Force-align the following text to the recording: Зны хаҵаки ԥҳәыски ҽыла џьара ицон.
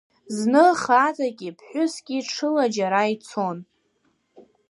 Зны 0.35 0.63
хаҵаки 0.81 1.55
ԥҳәыски 1.57 2.19
ҽыла 2.31 2.65
џьара 2.75 3.01
ицон. 3.13 3.57